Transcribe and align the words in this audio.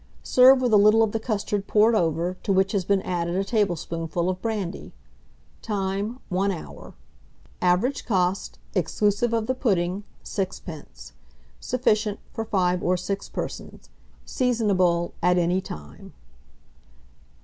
Serve 0.23 0.61
with 0.63 0.73
a 0.73 0.77
little 0.77 1.03
of 1.03 1.11
the 1.11 1.19
custard 1.19 1.67
poured 1.67 1.93
over, 1.93 2.35
to 2.41 2.51
which 2.51 2.71
has 2.71 2.83
been 2.83 3.03
added 3.03 3.35
a 3.35 3.43
tablespoonful 3.43 4.27
of 4.31 4.41
brandy. 4.41 4.93
Time. 5.61 6.19
1 6.29 6.49
hour. 6.49 6.95
Average 7.61 8.05
cost, 8.05 8.57
exclusive 8.73 9.31
of 9.31 9.45
the 9.45 9.53
pudding, 9.53 10.03
6d. 10.25 11.11
Sufficient 11.59 12.19
for 12.33 12.43
5 12.45 12.81
or 12.81 12.97
6 12.97 13.29
persons. 13.29 13.89
Seasonable 14.25 15.13
at 15.21 15.37
any 15.37 15.61
time. 15.61 16.13